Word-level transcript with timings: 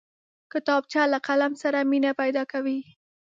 کتابچه 0.51 1.01
له 1.11 1.19
قلم 1.27 1.53
سره 1.63 1.79
مینه 1.91 2.11
پیدا 2.21 2.43
کوي 2.51 2.79